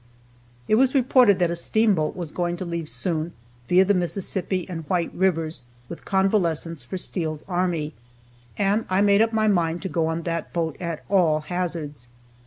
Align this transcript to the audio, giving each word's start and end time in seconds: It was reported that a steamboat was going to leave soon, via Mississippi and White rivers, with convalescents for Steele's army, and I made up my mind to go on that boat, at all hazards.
It 0.67 0.73
was 0.81 0.95
reported 0.95 1.37
that 1.37 1.51
a 1.51 1.55
steamboat 1.55 2.15
was 2.15 2.31
going 2.31 2.57
to 2.57 2.65
leave 2.65 2.89
soon, 2.89 3.33
via 3.69 3.85
Mississippi 3.93 4.67
and 4.67 4.81
White 4.89 5.13
rivers, 5.13 5.61
with 5.89 6.05
convalescents 6.05 6.83
for 6.83 6.97
Steele's 6.97 7.43
army, 7.47 7.93
and 8.57 8.85
I 8.89 9.01
made 9.01 9.21
up 9.21 9.31
my 9.31 9.47
mind 9.47 9.83
to 9.83 9.89
go 9.89 10.07
on 10.07 10.23
that 10.23 10.53
boat, 10.53 10.75
at 10.81 11.03
all 11.07 11.41
hazards. 11.41 12.07